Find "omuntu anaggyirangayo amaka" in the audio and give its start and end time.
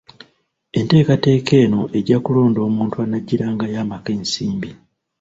2.67-4.09